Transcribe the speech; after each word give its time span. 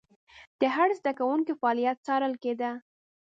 د 0.59 0.61
هر 0.75 0.89
زده 0.99 1.11
کوونکي 1.19 1.53
فعالیت 1.59 1.97
څارل 2.05 2.33
کېده. 2.43 2.71